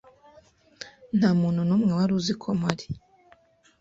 Nta 1.17 1.29
muntu 1.41 1.61
n'umwe 1.67 1.91
wari 1.97 2.13
uzi 2.19 2.33
ko 2.41 2.47
mpari 2.59 2.85